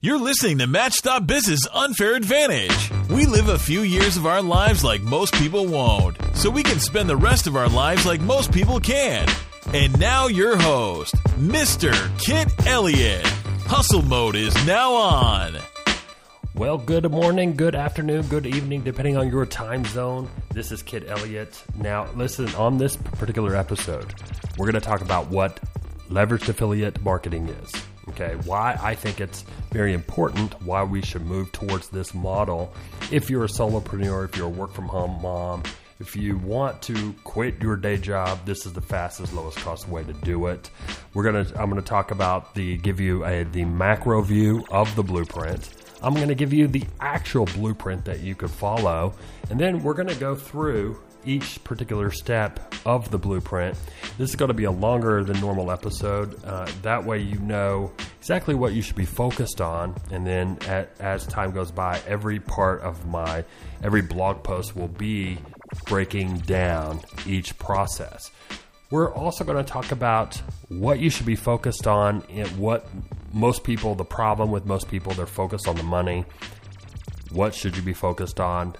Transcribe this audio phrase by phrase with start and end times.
[0.00, 2.92] You're listening to Match.Biz's Unfair Advantage.
[3.10, 6.78] We live a few years of our lives like most people won't, so we can
[6.78, 9.28] spend the rest of our lives like most people can.
[9.74, 11.92] And now, your host, Mr.
[12.20, 13.26] Kit Elliott.
[13.66, 15.58] Hustle mode is now on.
[16.54, 20.30] Well, good morning, good afternoon, good evening, depending on your time zone.
[20.54, 21.60] This is Kit Elliott.
[21.74, 24.14] Now, listen, on this particular episode,
[24.58, 25.58] we're going to talk about what
[26.08, 27.72] leveraged affiliate marketing is.
[28.08, 32.72] Okay, why I think it's very important, why we should move towards this model.
[33.12, 35.62] If you're a solopreneur, if you're a work from home mom,
[36.00, 40.04] if you want to quit your day job, this is the fastest, lowest cost way
[40.04, 40.70] to do it.
[41.12, 45.02] We're gonna, I'm gonna talk about the, give you a the macro view of the
[45.02, 45.68] blueprint.
[46.00, 49.14] I'm gonna give you the actual blueprint that you could follow,
[49.50, 53.76] and then we're gonna go through each particular step of the blueprint.
[54.16, 56.42] This is going to be a longer than normal episode.
[56.44, 59.94] Uh, that way, you know exactly what you should be focused on.
[60.10, 63.44] And then, at, as time goes by, every part of my
[63.82, 65.38] every blog post will be
[65.86, 68.30] breaking down each process.
[68.90, 70.36] We're also going to talk about
[70.68, 72.86] what you should be focused on, and what
[73.34, 76.24] most people, the problem with most people, they're focused on the money.
[77.30, 78.74] What should you be focused on?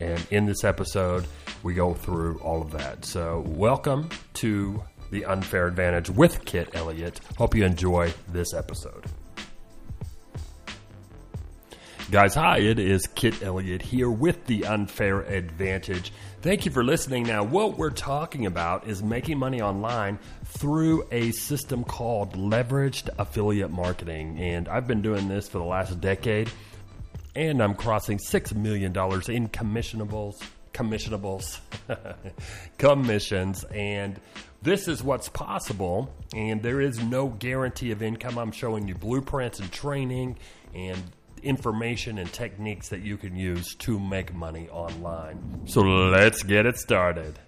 [0.00, 1.26] And in this episode,
[1.62, 3.04] we go through all of that.
[3.04, 7.20] So, welcome to the Unfair Advantage with Kit Elliott.
[7.36, 9.04] Hope you enjoy this episode.
[12.10, 16.12] Guys, hi, it is Kit Elliott here with the Unfair Advantage.
[16.42, 17.24] Thank you for listening.
[17.24, 23.70] Now, what we're talking about is making money online through a system called leveraged affiliate
[23.70, 24.38] marketing.
[24.38, 26.50] And I've been doing this for the last decade
[27.34, 30.42] and I'm crossing $6 million in commissionables,
[30.72, 31.60] commissionables,
[32.78, 33.64] commissions.
[33.64, 34.20] And
[34.62, 36.12] this is what's possible.
[36.34, 38.38] And there is no guarantee of income.
[38.38, 40.38] I'm showing you blueprints and training
[40.74, 41.00] and
[41.42, 45.62] information and techniques that you can use to make money online.
[45.66, 47.38] So let's get it started.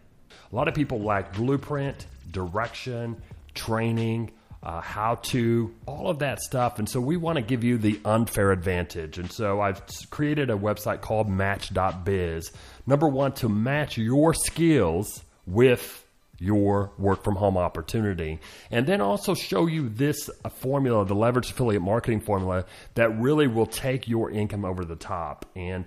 [0.51, 3.23] A lot of people lack blueprint, direction,
[3.55, 4.31] training
[4.63, 6.79] uh, how to, all of that stuff.
[6.79, 9.19] And so we want to give you the unfair advantage.
[9.19, 12.53] And so I've created a website called match.biz.
[12.87, 16.05] Number one, to match your skills with
[16.39, 18.41] your work from home opportunity.
[18.71, 23.47] And then also show you this uh, formula, the leverage affiliate marketing formula, that really
[23.47, 25.47] will take your income over the top.
[25.55, 25.85] And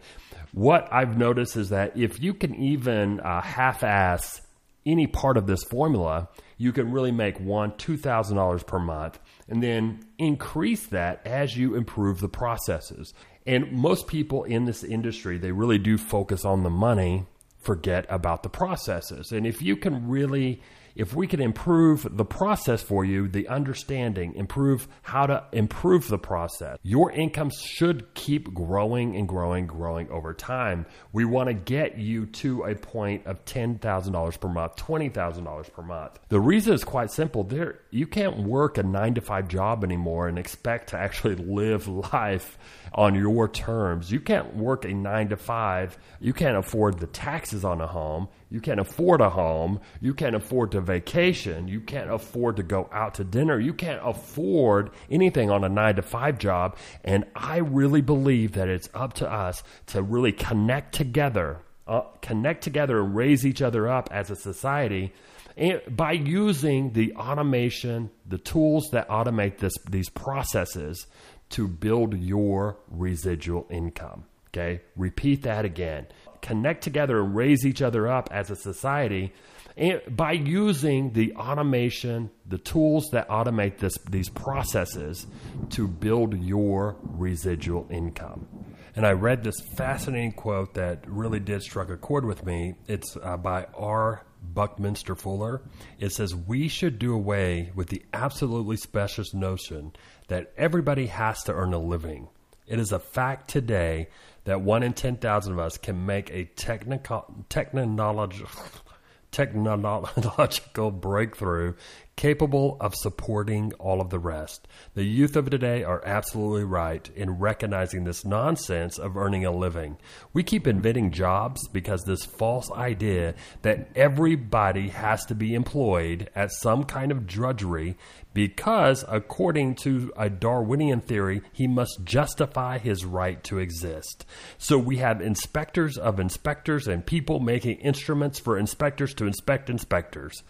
[0.53, 4.41] what I've noticed is that if you can even uh, half ass
[4.85, 10.05] any part of this formula, you can really make one, $2,000 per month, and then
[10.17, 13.13] increase that as you improve the processes.
[13.45, 17.25] And most people in this industry, they really do focus on the money,
[17.59, 19.31] forget about the processes.
[19.31, 20.61] And if you can really
[20.95, 26.17] if we can improve the process for you, the understanding, improve how to improve the
[26.17, 30.85] process, your income should keep growing and growing, growing over time.
[31.11, 36.19] We want to get you to a point of $10,000 per month, $20,000 per month.
[36.29, 37.43] The reason is quite simple.
[37.43, 41.87] There, you can't work a nine to five job anymore and expect to actually live
[42.13, 42.57] life
[42.93, 44.11] on your terms.
[44.11, 45.97] You can't work a nine to five.
[46.21, 48.29] You can't afford the taxes on a home.
[48.49, 49.79] You can't afford a home.
[50.01, 51.67] You can't afford to vacation.
[51.67, 53.59] You can't afford to go out to dinner.
[53.59, 56.77] You can't afford anything on a nine to five job.
[57.03, 62.63] And I really believe that it's up to us to really connect together, uh, connect
[62.63, 65.13] together and raise each other up as a society
[65.57, 71.07] and by using the automation, the tools that automate this, these processes
[71.51, 74.25] to build your residual income.
[74.49, 76.07] Okay, repeat that again
[76.45, 79.33] connect together and raise each other up as a society
[79.77, 85.27] and by using the automation, the tools that automate this, these processes
[85.71, 88.47] to build your residual income.
[88.95, 92.75] And I read this fascinating quote that really did strike a chord with me.
[92.87, 94.23] It's uh, by R.
[94.41, 95.61] Buckminster Fuller.
[95.99, 99.91] It says, We should do away with the absolutely specious notion
[100.29, 102.29] that everybody has to earn a living.
[102.65, 104.07] It is a fact today
[104.45, 108.49] that one in 10,000 of us can make a technological,
[109.31, 111.73] technological breakthrough
[112.15, 114.67] capable of supporting all of the rest.
[114.93, 119.97] The youth of today are absolutely right in recognizing this nonsense of earning a living.
[120.31, 126.51] We keep inventing jobs because this false idea that everybody has to be employed at
[126.51, 127.97] some kind of drudgery
[128.33, 134.25] because, according to a Darwinian theory, he must justify his right to exist.
[134.57, 140.43] So we have inspectors of inspectors and people making instruments for inspectors to inspect inspectors.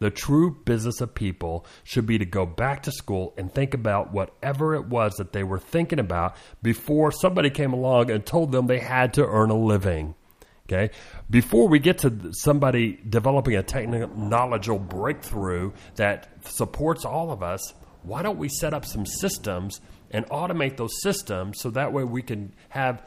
[0.00, 4.12] The true business of people should be to go back to school and think about
[4.12, 8.66] whatever it was that they were thinking about before somebody came along and told them
[8.66, 10.14] they had to earn a living.
[10.66, 10.90] Okay.
[11.28, 18.22] Before we get to somebody developing a technological breakthrough that supports all of us, why
[18.22, 19.80] don't we set up some systems
[20.10, 23.06] and automate those systems so that way we can have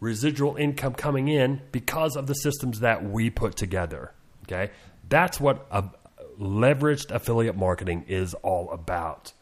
[0.00, 4.12] residual income coming in because of the systems that we put together?
[4.42, 4.72] Okay.
[5.08, 5.84] That's what a,
[6.40, 9.32] leveraged affiliate marketing is all about.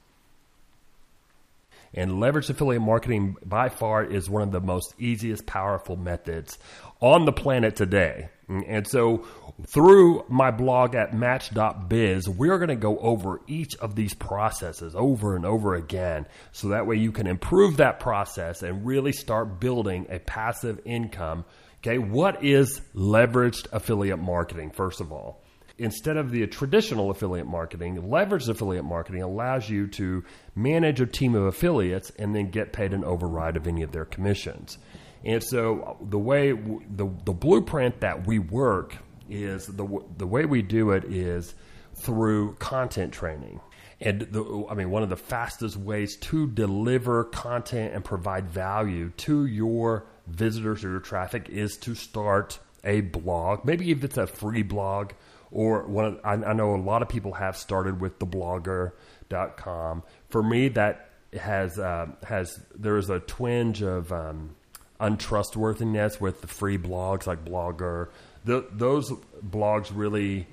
[1.92, 6.56] And leveraged affiliate marketing by far is one of the most easiest, powerful methods
[7.00, 8.28] on the planet today.
[8.48, 9.26] And so
[9.66, 15.34] through my blog at match.biz, we're going to go over each of these processes over
[15.34, 16.26] and over again.
[16.52, 21.44] So that way you can improve that process and really start building a passive income.
[21.78, 21.98] Okay.
[21.98, 24.70] What is leveraged affiliate marketing?
[24.70, 25.42] First of all,
[25.80, 30.22] instead of the traditional affiliate marketing, leveraged affiliate marketing allows you to
[30.54, 34.04] manage a team of affiliates and then get paid an override of any of their
[34.04, 34.78] commissions.
[35.24, 38.96] And so the way the the blueprint that we work
[39.28, 39.86] is the
[40.16, 41.54] the way we do it is
[41.94, 43.60] through content training.
[44.02, 49.10] And the, I mean, one of the fastest ways to deliver content and provide value
[49.18, 53.64] to your visitors or your traffic is to start a blog.
[53.64, 55.12] Maybe if it's a free blog
[55.52, 60.02] or one of, I, I know a lot of people have started with theblogger.com.
[60.28, 64.56] For me, that has uh, has there is a twinge of um,
[64.98, 68.08] untrustworthiness with the free blogs like Blogger.
[68.44, 69.10] The, those
[69.44, 70.46] blogs really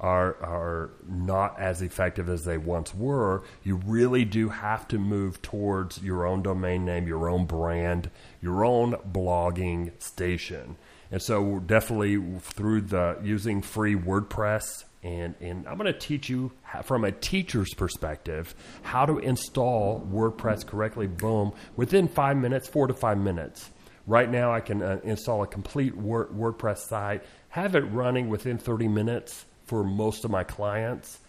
[0.00, 3.42] are are not as effective as they once were.
[3.64, 8.10] You really do have to move towards your own domain name, your own brand,
[8.40, 10.76] your own blogging station.
[11.10, 16.52] And so definitely through the using free WordPress and, and I'm going to teach you
[16.82, 21.06] from a teacher's perspective how to install WordPress correctly.
[21.06, 23.70] Boom, within five minutes, four to five minutes.
[24.06, 28.58] Right now, I can uh, install a complete Word, WordPress site, have it running within
[28.58, 31.20] 30 minutes for most of my clients,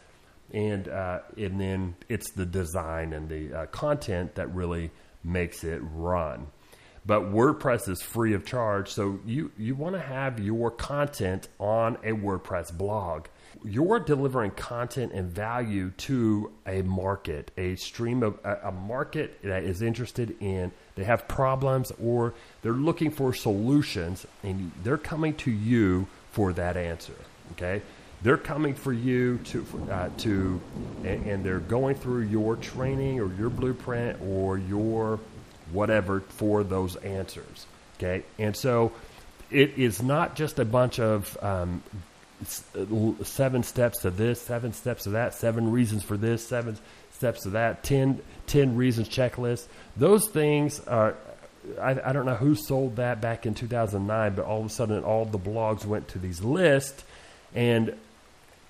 [0.52, 4.92] and uh, and then it's the design and the uh, content that really
[5.24, 6.48] makes it run.
[7.10, 11.96] But WordPress is free of charge, so you, you want to have your content on
[12.04, 13.26] a WordPress blog.
[13.64, 19.64] You're delivering content and value to a market, a stream of a, a market that
[19.64, 25.50] is interested in, they have problems or they're looking for solutions, and they're coming to
[25.50, 27.16] you for that answer.
[27.54, 27.82] Okay,
[28.22, 30.62] they're coming for you to uh, to,
[31.04, 35.20] and, and, they're going through your training or your blueprint or your
[35.72, 37.66] whatever for those answers.
[37.98, 38.92] Okay, and so
[39.52, 41.84] it is not just a bunch of um,
[43.24, 46.78] seven steps to this, seven steps to that, seven reasons for this, seven
[47.12, 49.68] steps to that, 10, 10 reasons checklist.
[49.98, 51.16] Those things are.
[51.80, 55.04] I, I don't know who sold that back in 2009, but all of a sudden,
[55.04, 57.04] all the blogs went to these lists,
[57.54, 57.96] and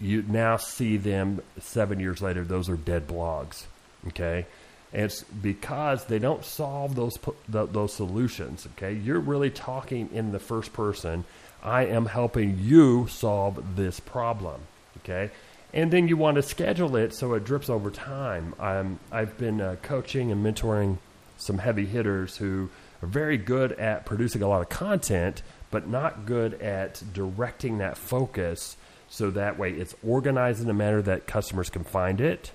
[0.01, 2.43] you now see them seven years later.
[2.43, 3.65] Those are dead blogs.
[4.07, 4.47] Okay,
[4.91, 8.67] and it's because they don't solve those those solutions.
[8.77, 11.25] Okay, you're really talking in the first person.
[11.61, 14.61] I am helping you solve this problem.
[14.99, 15.31] Okay,
[15.73, 18.55] and then you want to schedule it so it drips over time.
[18.59, 20.97] I'm, I've been uh, coaching and mentoring
[21.37, 22.69] some heavy hitters who
[23.01, 27.97] are very good at producing a lot of content, but not good at directing that
[27.97, 28.77] focus
[29.09, 32.51] so that way it's organized in a manner that customers can find it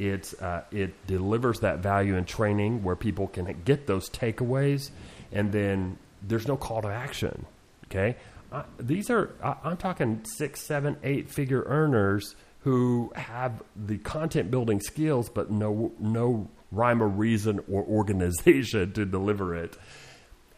[0.00, 4.90] it uh, it delivers that value in training where people can get those takeaways,
[5.30, 7.44] and then there's no call to action.
[7.86, 8.16] Okay,
[8.50, 14.50] uh, these are I, I'm talking six, seven, eight figure earners who have the content
[14.50, 19.76] building skills, but no no rhyme or reason or organization to deliver it.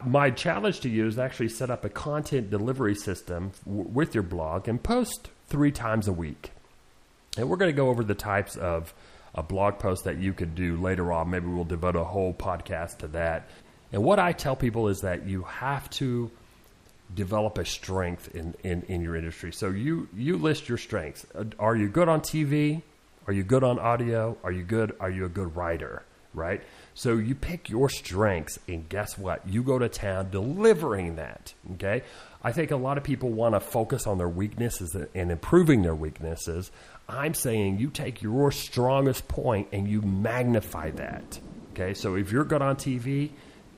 [0.05, 4.25] My challenge to you is actually set up a content delivery system w- with your
[4.25, 6.51] blog and post three times a week.
[7.37, 8.93] And we're going to go over the types of
[9.35, 11.31] a blog post that you could do later on.
[11.31, 13.49] Maybe we'll devote a whole podcast to that.
[13.93, 16.31] And what I tell people is that you have to
[17.15, 19.53] develop a strength in, in, in your industry.
[19.53, 21.27] So you, you list your strengths.
[21.35, 22.83] Uh, are you good on TV?
[23.27, 24.37] Are you good on audio?
[24.43, 24.97] Are you good?
[24.99, 26.03] Are you a good writer?
[26.35, 26.62] Right?
[26.95, 29.47] So you pick your strengths, and guess what?
[29.47, 31.53] You go to town delivering that.
[31.75, 32.03] Okay?
[32.43, 35.95] I think a lot of people want to focus on their weaknesses and improving their
[35.95, 36.71] weaknesses.
[37.12, 41.38] I'm saying you take your strongest point and you magnify that.
[41.73, 43.31] Okay, so if you're good on TV,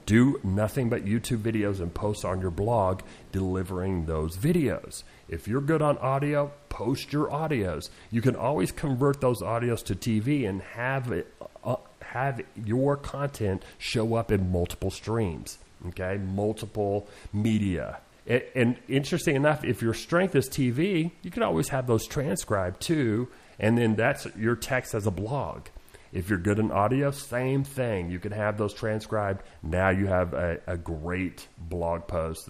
[0.06, 3.00] do nothing but YouTube videos and post on your blog
[3.32, 5.02] delivering those videos.
[5.28, 7.88] If you're good on audio, post your audios.
[8.10, 13.62] You can always convert those audios to TV and have it uh, have your content
[13.78, 16.16] show up in multiple streams, okay?
[16.18, 17.98] Multiple media.
[18.26, 22.80] And, and interesting enough, if your strength is TV, you can always have those transcribed
[22.80, 23.28] too,
[23.58, 25.66] and then that's your text as a blog.
[26.12, 28.08] If you're good in audio, same thing.
[28.10, 29.42] You can have those transcribed.
[29.62, 32.48] Now you have a, a great blog post.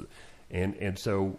[0.51, 1.39] And, and so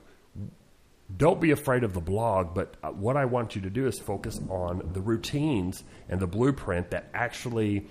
[1.16, 4.00] don't be afraid of the blog, but uh, what I want you to do is
[4.00, 7.86] focus on the routines and the blueprint that actually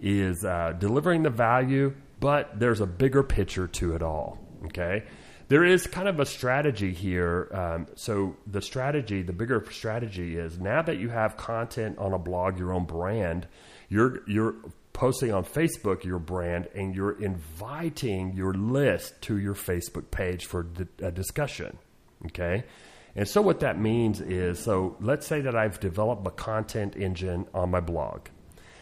[0.00, 4.38] is uh, delivering the value, but there's a bigger picture to it all.
[4.66, 5.04] Okay.
[5.50, 7.48] There is kind of a strategy here.
[7.50, 12.20] Um, so, the strategy, the bigger strategy is now that you have content on a
[12.20, 13.48] blog, your own brand,
[13.88, 14.54] you're you're
[14.92, 20.68] posting on Facebook your brand and you're inviting your list to your Facebook page for
[21.02, 21.78] a discussion.
[22.26, 22.62] Okay?
[23.16, 27.46] And so what that means is so let's say that I've developed a content engine
[27.52, 28.28] on my blog.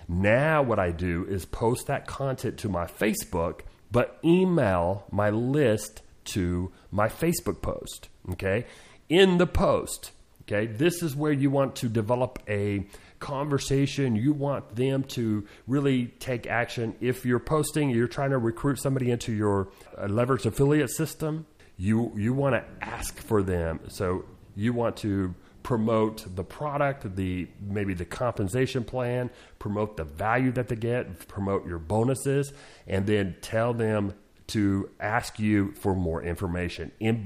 [0.06, 3.60] Now what I do is post that content to my Facebook
[3.90, 8.66] but email my list to my Facebook post, okay?
[9.08, 10.66] In the post, okay?
[10.66, 12.86] This is where you want to develop a
[13.18, 14.16] conversation.
[14.16, 16.94] You want them to really take action.
[17.00, 22.12] If you're posting, you're trying to recruit somebody into your uh, leverage affiliate system, you
[22.16, 23.80] you want to ask for them.
[23.88, 24.24] So
[24.56, 30.68] you want to promote the product, the maybe the compensation plan, promote the value that
[30.68, 32.52] they get, promote your bonuses,
[32.86, 34.14] and then tell them
[34.48, 36.92] to ask you for more information.
[37.00, 37.24] In,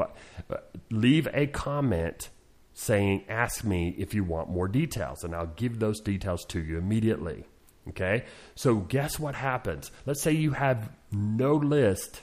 [0.50, 0.56] uh,
[0.90, 2.28] leave a comment
[2.74, 6.78] saying, Ask me if you want more details, and I'll give those details to you
[6.78, 7.44] immediately.
[7.88, 8.24] Okay?
[8.54, 9.90] So, guess what happens?
[10.06, 12.20] Let's say you have no list.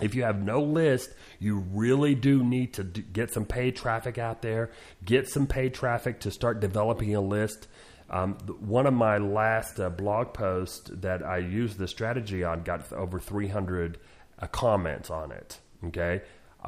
[0.00, 4.42] If you have no list, you really do need to get some paid traffic out
[4.42, 4.70] there,
[5.04, 7.68] get some paid traffic to start developing a list.
[8.12, 12.92] Um, one of my last uh, blog posts that I used the strategy on got
[12.92, 13.98] over 300
[14.38, 15.58] uh, comments on it.
[15.86, 16.20] Okay.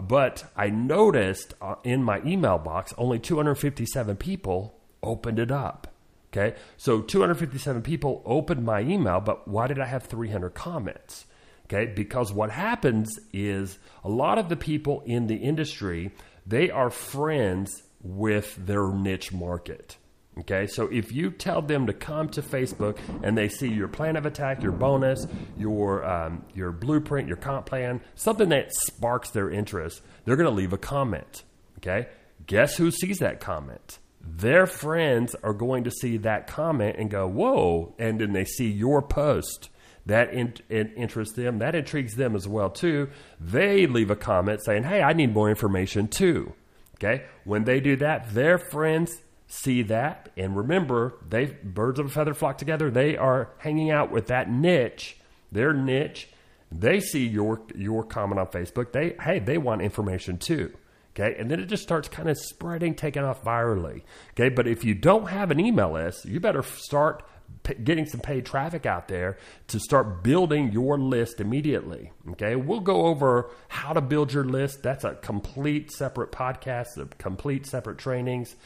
[0.03, 5.89] But I noticed uh, in my email box, only 257 people opened it up.
[6.33, 6.57] Okay.
[6.79, 11.27] So 257 people opened my email, but why did I have 300 comments?
[11.67, 11.93] Okay.
[11.95, 16.11] Because what happens is a lot of the people in the industry,
[16.47, 19.99] they are friends with their niche market.
[20.41, 24.17] Okay, so if you tell them to come to Facebook and they see your plan
[24.17, 25.27] of attack, your bonus,
[25.57, 30.55] your um, your blueprint, your comp plan, something that sparks their interest, they're going to
[30.55, 31.45] leave a comment.
[31.79, 32.09] Okay,
[32.47, 34.01] guess who sees that comment?
[34.21, 38.71] Their friends are going to see that comment and go, "Whoa!" And then they see
[38.71, 39.69] your post
[40.07, 43.09] that in, in interests them, that intrigues them as well too.
[43.41, 46.55] They leave a comment saying, "Hey, I need more information too."
[46.97, 49.21] Okay, when they do that, their friends
[49.63, 50.31] see that.
[50.37, 52.91] And remember they birds of a feather flock together.
[52.91, 55.19] They are hanging out with that niche
[55.55, 56.29] their niche.
[56.71, 58.93] They see your your comment on facebook.
[58.93, 60.77] They hey they want information too
[61.17, 61.37] okay?
[61.39, 64.49] And then it just starts kind of spreading taking off virally okay?
[64.49, 67.23] But if you don't have an email list you better start
[67.63, 72.57] p- getting some paid traffic out there to start building your list immediately okay?
[72.57, 74.83] We'll go over how to build your list.
[74.83, 78.57] That's a complete separate podcast of complete separate trainings.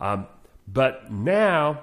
[0.00, 0.26] Um,
[0.70, 1.80] but now,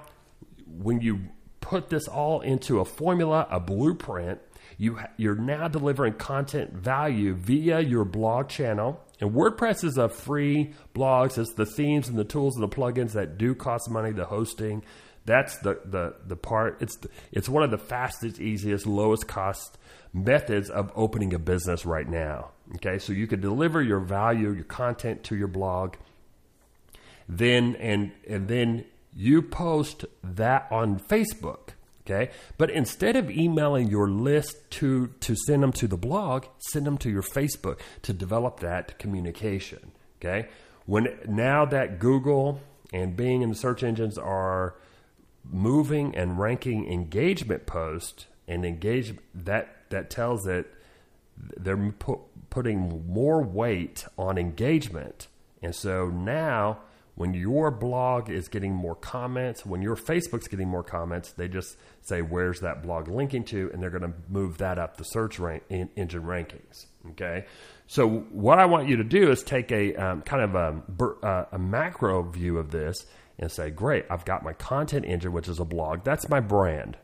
[0.66, 1.20] when you
[1.60, 4.40] put this all into a formula, a blueprint,
[4.78, 9.00] you you're now delivering content value via your blog channel.
[9.20, 11.36] And WordPress is a free blog.
[11.36, 14.12] It's the themes and the tools and the plugins that do cost money.
[14.12, 14.84] The hosting,
[15.24, 16.78] that's the the the part.
[16.80, 16.98] It's
[17.32, 19.78] it's one of the fastest, easiest, lowest cost
[20.12, 22.50] methods of opening a business right now.
[22.76, 25.94] Okay, so you can deliver your value, your content to your blog
[27.28, 31.70] then and and then you post that on Facebook.
[32.06, 32.30] Okay.
[32.56, 36.98] But instead of emailing your list to, to send them to the blog, send them
[36.98, 39.90] to your Facebook to develop that communication.
[40.20, 40.48] Okay.
[40.84, 42.60] When now that Google
[42.92, 44.76] and Bing and the search engines are
[45.44, 50.72] moving and ranking engagement posts and engage that that tells it
[51.36, 55.26] they're pu- putting more weight on engagement.
[55.62, 56.78] And so now
[57.16, 61.76] when your blog is getting more comments, when your Facebook's getting more comments, they just
[62.02, 63.70] say, Where's that blog linking to?
[63.72, 66.86] And they're going to move that up the search rank, in, engine rankings.
[67.10, 67.46] Okay.
[67.86, 71.44] So, what I want you to do is take a um, kind of a, uh,
[71.52, 73.06] a macro view of this
[73.38, 76.04] and say, Great, I've got my content engine, which is a blog.
[76.04, 76.98] That's my brand.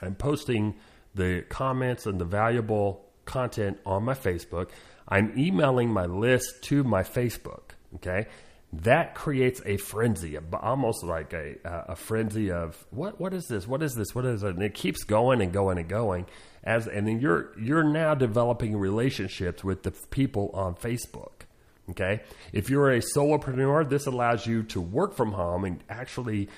[0.00, 0.76] I'm posting
[1.16, 4.68] the comments and the valuable content on my Facebook.
[5.08, 7.72] I'm emailing my list to my Facebook.
[7.96, 8.28] Okay.
[8.72, 13.66] That creates a frenzy, almost like a, a frenzy of what, what is this?
[13.66, 14.14] What is this?
[14.14, 14.54] What is it?
[14.54, 16.26] And it keeps going and going and going
[16.62, 21.46] as, and then you're, you're now developing relationships with the people on Facebook.
[21.90, 22.20] Okay.
[22.52, 26.48] If you're a solopreneur, this allows you to work from home and actually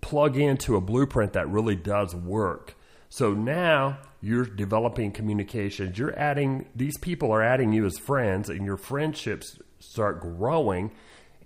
[0.00, 2.74] plug into a blueprint that really does work.
[3.10, 5.98] So now you're developing communications.
[5.98, 10.92] You're adding, these people are adding you as friends, and your friendships start growing.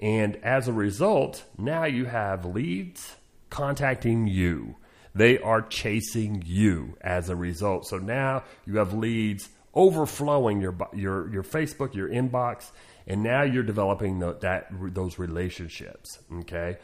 [0.01, 3.17] And as a result, now you have leads
[3.51, 4.77] contacting you.
[5.15, 7.87] They are chasing you as a result.
[7.87, 12.71] So now you have leads overflowing your your your Facebook, your inbox,
[13.07, 16.19] and now you're developing the, that those relationships.
[16.41, 16.79] Okay,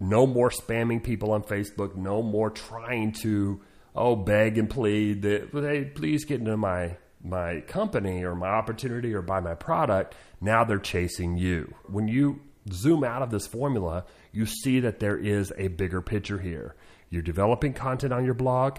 [0.00, 1.94] no more spamming people on Facebook.
[1.94, 3.60] No more trying to
[3.94, 9.12] oh beg and plead that hey please get into my my company or my opportunity
[9.14, 10.14] or buy my product.
[10.40, 11.74] Now they're chasing you.
[11.86, 12.40] When you
[12.72, 16.74] zoom out of this formula, you see that there is a bigger picture here.
[17.10, 18.78] You're developing content on your blog,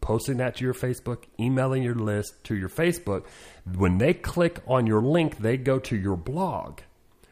[0.00, 3.26] posting that to your Facebook, emailing your list to your Facebook.
[3.76, 6.80] When they click on your link, they go to your blog.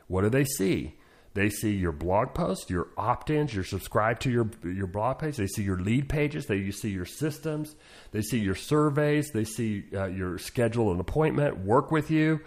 [0.06, 0.95] What do they see?
[1.36, 5.36] They see your blog posts, your opt-ins, you're subscribed to your your blog page.
[5.36, 6.46] They see your lead pages.
[6.46, 7.76] They see your systems.
[8.12, 9.32] They see your surveys.
[9.32, 12.40] They see uh, your schedule an appointment, work with you.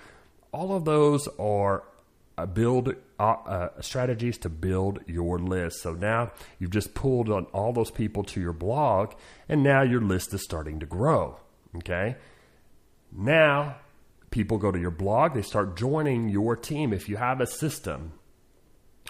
[0.51, 1.83] All of those are
[2.35, 5.83] uh, build uh, uh, strategies to build your list.
[5.83, 9.13] So now you've just pulled on all those people to your blog,
[9.47, 11.39] and now your list is starting to grow.
[11.75, 12.15] Okay.
[13.11, 13.75] Now
[14.31, 16.91] people go to your blog, they start joining your team.
[16.91, 18.13] If you have a system,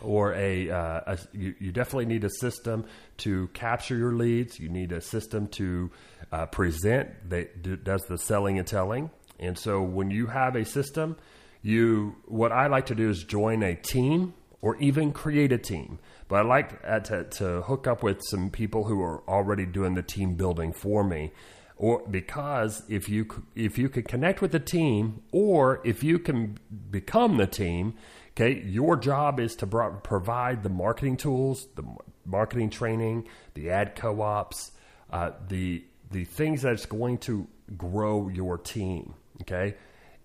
[0.02, 2.86] or a, uh, a you, you, definitely need a system
[3.18, 4.60] to capture your leads.
[4.60, 5.92] You need a system to
[6.32, 9.10] uh, present that d- does the selling and telling.
[9.40, 11.18] And so when you have a system,
[11.62, 16.00] you what I like to do is join a team or even create a team.
[16.28, 19.96] But I like uh, to, to hook up with some people who are already doing
[19.96, 21.32] the team building for me.
[21.76, 23.26] Or because if you
[23.56, 26.58] if you can connect with the team, or if you can
[26.92, 27.94] become the team,
[28.32, 31.84] okay, your job is to provide the marketing tools, the
[32.26, 34.72] marketing training, the ad co-ops,
[35.12, 39.14] uh, the the things that's going to grow your team.
[39.42, 39.76] Okay,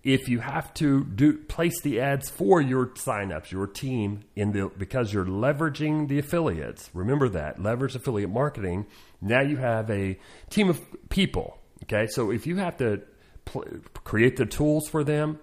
[0.03, 4.71] if you have to do place the ads for your signups, your team in the
[4.79, 6.91] because you're leveraging the affiliates.
[6.93, 8.87] Remember that leverage affiliate marketing.
[9.21, 10.19] Now you have a
[10.51, 11.59] team of people.
[11.85, 13.03] Okay, so if you have to
[14.05, 15.39] create the tools for them,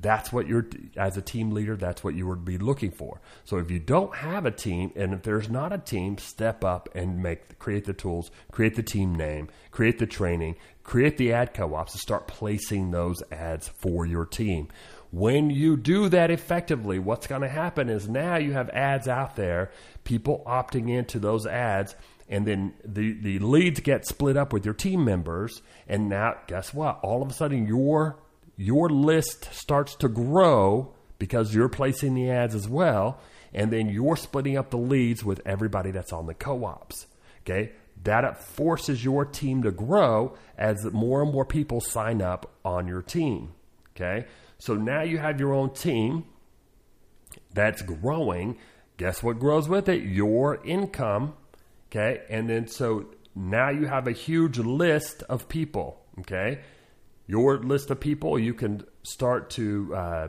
[0.00, 3.20] that's what you're, as a team leader, that's what you would be looking for.
[3.44, 6.88] So if you don't have a team, and if there's not a team, step up
[6.94, 11.54] and make, create the tools, create the team name, create the training, create the ad
[11.54, 14.68] co-ops, and start placing those ads for your team.
[15.12, 19.34] When you do that effectively, what's going to happen is now you have ads out
[19.34, 19.72] there,
[20.04, 21.96] people opting into those ads,
[22.28, 25.62] and then the, the leads get split up with your team members.
[25.88, 27.00] And now, guess what?
[27.02, 28.20] All of a sudden, your
[28.60, 33.18] your list starts to grow because you're placing the ads as well.
[33.54, 37.06] And then you're splitting up the leads with everybody that's on the co ops.
[37.40, 37.72] Okay.
[38.04, 43.00] That forces your team to grow as more and more people sign up on your
[43.00, 43.52] team.
[43.96, 44.26] Okay.
[44.58, 46.26] So now you have your own team
[47.54, 48.58] that's growing.
[48.98, 50.02] Guess what grows with it?
[50.02, 51.32] Your income.
[51.90, 52.24] Okay.
[52.28, 56.02] And then so now you have a huge list of people.
[56.20, 56.60] Okay
[57.30, 60.28] your list of people, you can start to uh,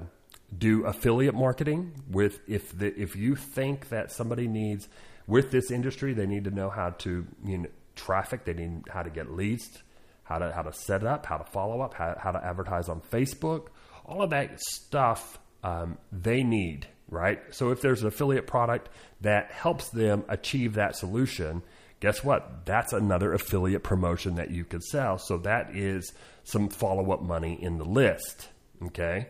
[0.56, 4.88] do affiliate marketing with if the, if you think that somebody needs
[5.26, 9.02] with this industry, they need to know how to you know, traffic, they need how
[9.02, 9.82] to get leads,
[10.24, 13.02] how to how to set up, how to follow up, how, how to advertise on
[13.02, 13.70] Facebook,
[14.06, 17.42] all of that stuff um, they need, right?
[17.50, 18.90] So if there's an affiliate product
[19.22, 21.64] that helps them achieve that solution,
[22.02, 22.66] guess what?
[22.66, 25.18] That's another affiliate promotion that you could sell.
[25.18, 26.12] So that is
[26.44, 28.50] some follow up money in the list.
[28.84, 29.28] Okay.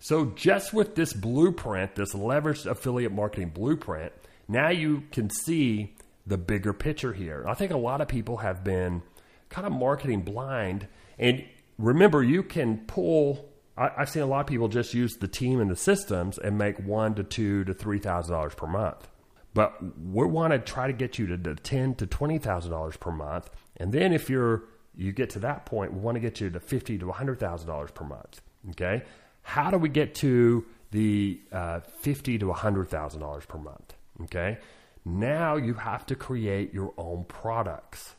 [0.00, 4.12] So just with this blueprint, this leveraged affiliate marketing blueprint,
[4.48, 5.94] now you can see
[6.26, 7.44] the bigger picture here.
[7.46, 9.02] I think a lot of people have been
[9.48, 10.88] kind of marketing blind.
[11.18, 11.44] And
[11.78, 13.50] remember, you can pull.
[13.76, 16.56] I, have seen a lot of people just use the team and the systems and
[16.56, 19.08] make one to two to three thousand dollars per month.
[19.54, 22.96] But we want to try to get you to the ten to twenty thousand dollars
[22.96, 26.40] per month, and then if you're you get to that point, we want to get
[26.40, 28.40] you to fifty to hundred thousand dollars per month.
[28.70, 29.02] Okay,
[29.42, 33.94] how do we get to the uh, fifty to hundred thousand dollars per month?
[34.24, 34.58] Okay,
[35.04, 38.14] now you have to create your own products.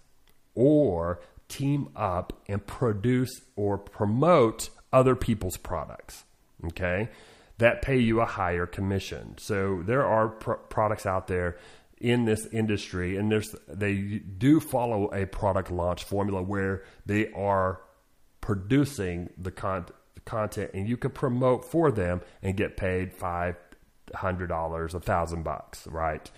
[0.56, 6.24] or team up and produce or promote other people's products.
[6.66, 7.10] Okay,
[7.60, 9.36] that pay you a higher commission.
[9.38, 11.58] So there are pr- products out there
[12.00, 17.82] in this industry, and there's they do follow a product launch formula where they are
[18.42, 19.86] producing the, con-
[20.26, 23.56] content, and you can promote for them and get paid five
[24.16, 26.32] hundred dollars, a thousand bucks, right?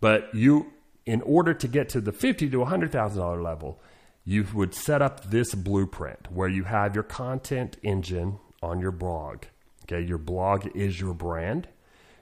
[0.00, 0.72] But you,
[1.04, 3.80] in order to get to the fifty to a hundred thousand dollar level,
[4.24, 9.42] you would set up this blueprint where you have your content engine on your blog.
[9.90, 11.68] Okay, your blog is your brand.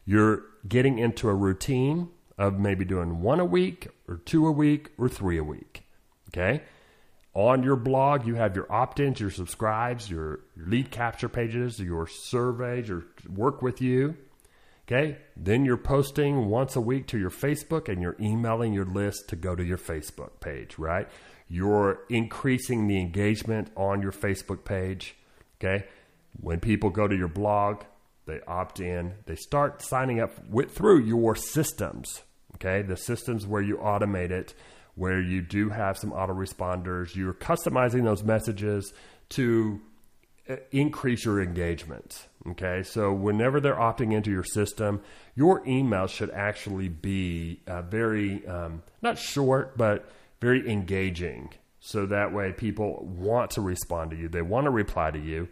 [0.07, 4.91] You're getting into a routine of maybe doing one a week or two a week
[4.97, 5.83] or three a week.
[6.29, 6.63] Okay.
[7.35, 11.79] On your blog, you have your opt ins, your subscribes, your, your lead capture pages,
[11.79, 14.17] your surveys, your work with you.
[14.87, 15.19] Okay.
[15.37, 19.37] Then you're posting once a week to your Facebook and you're emailing your list to
[19.37, 21.07] go to your Facebook page, right?
[21.49, 25.17] You're increasing the engagement on your Facebook page.
[25.61, 25.85] Okay.
[26.41, 27.83] When people go to your blog,
[28.27, 32.23] they opt in, they start signing up with, through your systems.
[32.55, 32.83] Okay.
[32.83, 34.55] The systems where you automate it,
[34.95, 38.93] where you do have some autoresponders, you're customizing those messages
[39.31, 39.81] to
[40.51, 42.27] uh, increase your engagement.
[42.47, 45.03] Okay, so whenever they're opting into your system,
[45.35, 50.11] your email should actually be uh, very, um, not short, but
[50.41, 51.51] very engaging.
[51.81, 55.49] So that way people want to respond to you, they want to reply to you,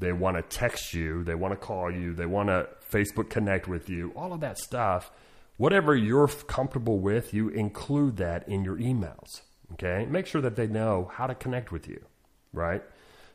[0.00, 3.68] they want to text you, they want to call you, they want to Facebook connect
[3.68, 5.10] with you, all of that stuff.
[5.58, 9.42] Whatever you're comfortable with, you include that in your emails.
[9.74, 12.04] Okay, make sure that they know how to connect with you,
[12.52, 12.82] right?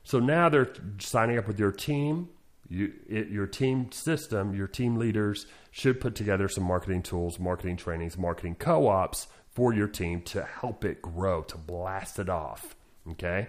[0.04, 2.30] So now they're signing up with your team.
[2.67, 7.78] You, it, your team system, your team leaders should put together some marketing tools, marketing
[7.78, 12.75] trainings, marketing co ops for your team to help it grow, to blast it off.
[13.12, 13.47] Okay.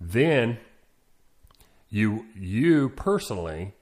[0.00, 0.58] Then
[1.90, 3.74] you, you personally,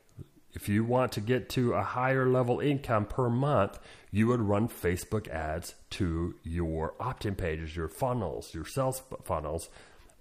[0.53, 3.79] if you want to get to a higher level income per month,
[4.11, 9.69] you would run Facebook ads to your opt in pages, your funnels, your sales funnels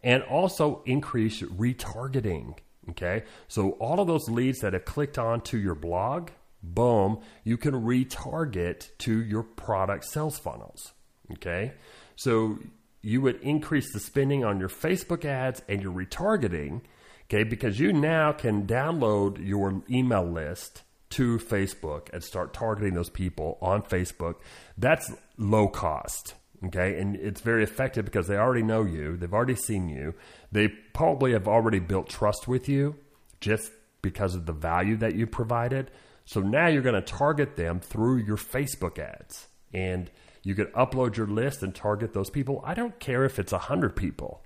[0.03, 2.55] and also increase retargeting.
[2.89, 6.29] Okay, so all of those leads that have clicked on to your blog,
[6.63, 10.93] boom, you can retarget to your product sales funnels.
[11.33, 11.73] Okay,
[12.15, 12.59] so
[13.01, 16.81] you would increase the spending on your Facebook ads and your retargeting.
[17.29, 23.09] Okay, because you now can download your email list to Facebook and start targeting those
[23.09, 24.35] people on Facebook.
[24.77, 26.35] That's low cost.
[26.65, 30.15] Okay, and it's very effective because they already know you, they've already seen you,
[30.51, 32.95] they probably have already built trust with you
[33.41, 35.91] just because of the value that you provided.
[36.25, 39.47] So now you're going to target them through your Facebook ads.
[39.71, 40.09] And
[40.43, 42.61] you can upload your list and target those people.
[42.65, 44.43] I don't care if it's 100 people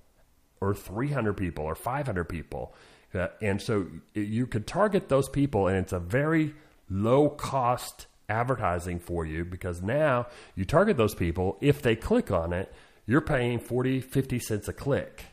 [0.62, 2.72] or 300 people or 500 people.
[3.12, 6.54] Uh, and so you could target those people, and it's a very
[6.88, 11.58] low cost advertising for you because now you target those people.
[11.60, 12.72] If they click on it,
[13.04, 15.24] you're paying 40, 50 cents a click.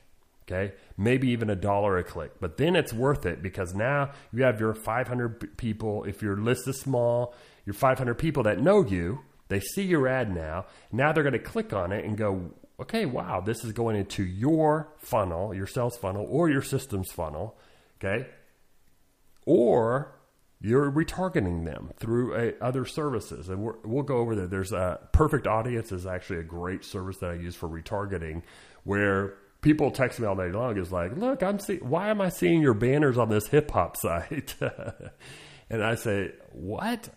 [0.48, 0.74] Okay.
[0.98, 2.32] Maybe even a dollar a click.
[2.42, 6.06] But then it's worth it because now you have your 500 people.
[6.06, 10.34] If your list is small, your 500 people that know you, they see your ad
[10.34, 10.66] now.
[10.92, 14.24] Now they're going to click on it and go, okay, wow, this is going into
[14.24, 17.58] your funnel, your sales funnel, or your systems funnel.
[17.98, 18.28] Okay.
[19.46, 20.20] Or
[20.62, 23.50] you're retargeting them through a, other services.
[23.50, 24.48] And we will go over there.
[24.48, 28.44] There's a Perfect Audience is actually a great service that I use for retargeting
[28.84, 32.30] where people text me all day long is like, look, I'm see- why am I
[32.30, 34.56] seeing your banners on this hip hop site?
[35.70, 37.10] and I say, what?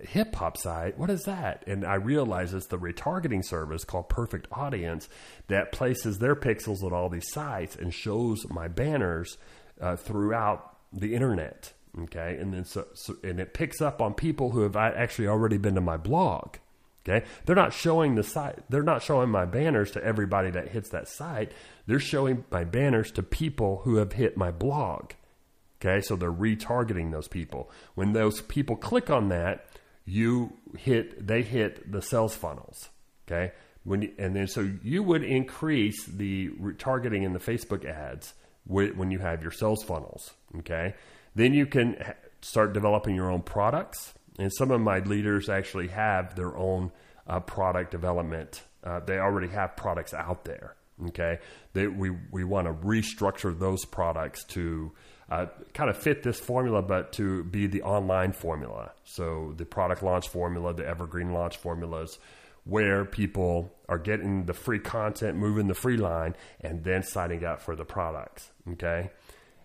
[0.00, 0.98] Hip hop site?
[0.98, 1.64] What is that?
[1.66, 5.08] And I realize it's the retargeting service called Perfect Audience
[5.46, 9.38] that places their pixels on all these sites and shows my banners
[9.80, 11.72] uh, throughout the internet.
[12.02, 15.58] Okay, and then so, so and it picks up on people who have actually already
[15.58, 16.56] been to my blog.
[17.06, 18.58] Okay, they're not showing the site.
[18.68, 21.52] They're not showing my banners to everybody that hits that site.
[21.86, 25.12] They're showing my banners to people who have hit my blog.
[25.80, 27.70] Okay, so they're retargeting those people.
[27.94, 29.66] When those people click on that,
[30.04, 32.88] you hit they hit the sales funnels.
[33.26, 33.52] Okay,
[33.84, 38.34] when you, and then so you would increase the targeting in the Facebook ads
[38.66, 40.32] when you have your sales funnels.
[40.58, 40.94] Okay,
[41.34, 41.96] then you can
[42.40, 44.14] start developing your own products.
[44.38, 46.90] And some of my leaders actually have their own
[47.26, 48.62] uh, product development.
[48.82, 50.76] Uh, they already have products out there.
[51.08, 51.38] Okay,
[51.72, 54.92] they, we we want to restructure those products to
[55.30, 58.92] uh, kind of fit this formula, but to be the online formula.
[59.04, 62.18] So the product launch formula, the evergreen launch formulas,
[62.64, 67.60] where people are getting the free content, moving the free line, and then signing up
[67.60, 68.50] for the products.
[68.72, 69.10] Okay.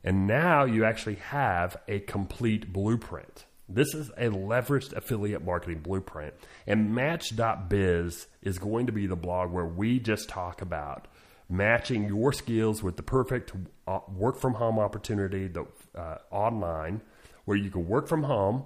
[0.04, 3.46] And now you actually have a complete blueprint.
[3.68, 6.34] This is a leveraged affiliate marketing blueprint.
[6.66, 11.08] And Match.biz is going to be the blog where we just talk about
[11.50, 13.52] matching your skills with the perfect
[13.88, 17.02] uh, work from home opportunity the, uh, online
[17.46, 18.64] where you can work from home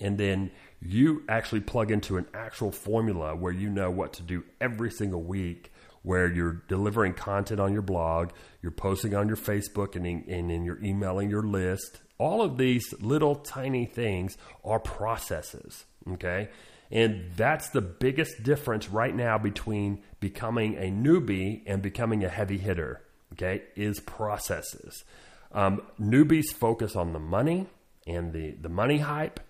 [0.00, 4.44] and then you actually plug into an actual formula where you know what to do
[4.60, 8.30] every single week where you're delivering content on your blog,
[8.62, 12.00] you're posting on your Facebook, and, in, and then you're emailing your list.
[12.16, 16.48] All of these little tiny things are processes, okay?
[16.90, 22.58] And that's the biggest difference right now between becoming a newbie and becoming a heavy
[22.58, 23.62] hitter, okay?
[23.74, 25.04] Is processes.
[25.52, 27.66] Um, newbies focus on the money
[28.06, 29.40] and the, the money hype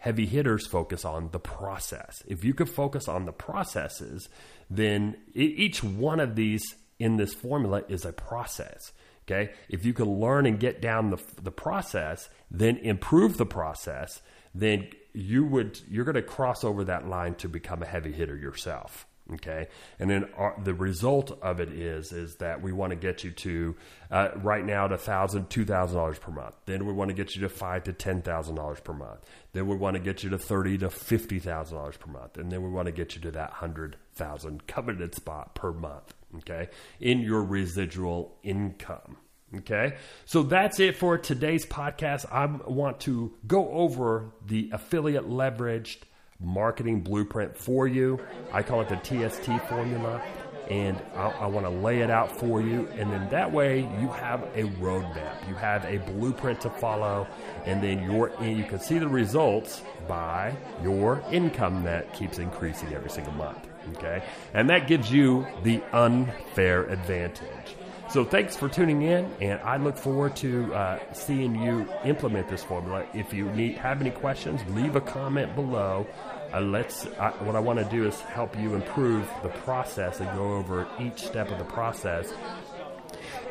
[0.00, 2.22] heavy hitters focus on the process.
[2.26, 4.28] If you could focus on the processes,
[4.68, 6.62] then each one of these
[6.98, 8.92] in this formula is a process.
[9.26, 9.52] Okay.
[9.68, 14.22] If you can learn and get down the, the process, then improve the process,
[14.54, 18.36] then you would, you're going to cross over that line to become a heavy hitter
[18.36, 19.06] yourself.
[19.34, 19.68] Okay,
[20.00, 23.30] and then our, the result of it is is that we want to get you
[23.30, 23.76] to
[24.10, 26.56] uh, right now to thousand, two thousand dollars per month.
[26.66, 29.20] Then we want to get you to five to ten thousand dollars per month.
[29.52, 32.50] Then we want to get you to thirty to fifty thousand dollars per month, and
[32.50, 36.12] then we want to get you to that hundred thousand coveted spot per month.
[36.38, 36.68] Okay,
[36.98, 39.16] in your residual income.
[39.58, 42.24] Okay, so that's it for today's podcast.
[42.30, 45.98] I want to go over the affiliate leveraged
[46.38, 48.20] marketing blueprint for you.
[48.52, 50.22] I call it the TST formula,
[50.68, 52.86] and I, I want to lay it out for you.
[52.96, 57.26] And then that way, you have a roadmap, you have a blueprint to follow,
[57.66, 63.10] and then your you can see the results by your income that keeps increasing every
[63.10, 63.66] single month.
[63.96, 64.22] Okay,
[64.54, 67.74] and that gives you the unfair advantage.
[68.10, 72.64] So thanks for tuning in, and I look forward to uh, seeing you implement this
[72.64, 73.06] formula.
[73.14, 76.08] If you need have any questions, leave a comment below.
[76.52, 77.04] Uh, let's.
[77.04, 81.22] What I want to do is help you improve the process and go over each
[81.22, 82.32] step of the process.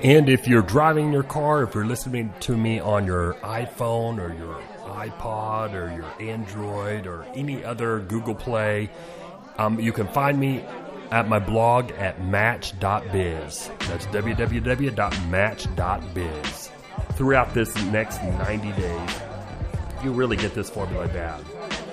[0.01, 4.33] And if you're driving your car, if you're listening to me on your iPhone or
[4.33, 4.61] your
[4.93, 8.89] iPod or your Android or any other Google Play,
[9.57, 10.65] um, you can find me
[11.11, 12.79] at my blog at match.biz.
[13.79, 14.89] That's www.match.biz.
[17.13, 19.21] Throughout this next 90 days,
[20.03, 21.43] you really get this formula down.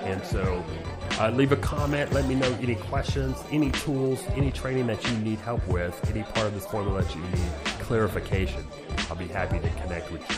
[0.05, 0.64] And so
[1.18, 2.12] uh, leave a comment.
[2.12, 6.22] Let me know any questions, any tools, any training that you need help with, any
[6.22, 7.50] part of this formula that you need
[7.81, 8.64] clarification.
[9.11, 10.37] I'll be happy to connect with you.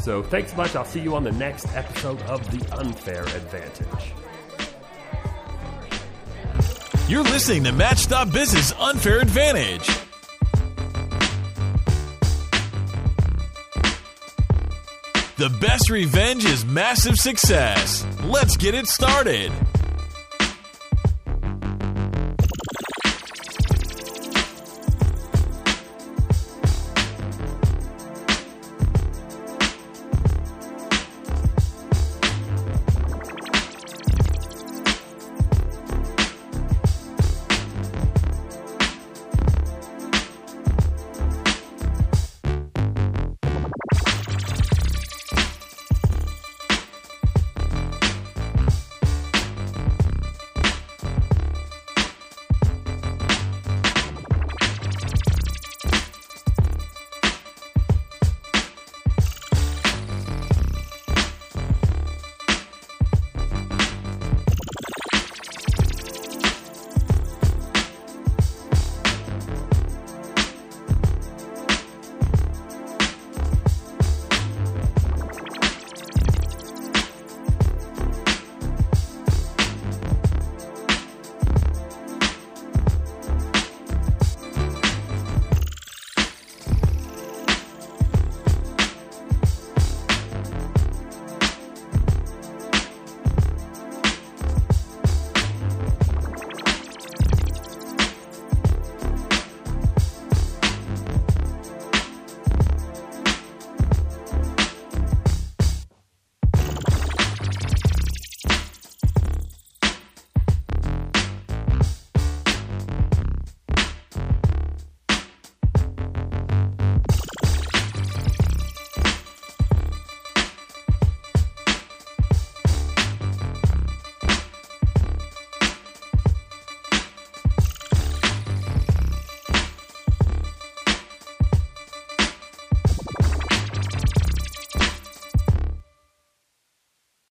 [0.00, 0.76] So thanks so much.
[0.76, 4.12] I'll see you on the next episode of The Unfair Advantage.
[7.08, 9.86] You're listening to Match.Biz's Unfair Advantage.
[15.36, 18.06] The best revenge is massive success.
[18.24, 19.50] Let's get it started.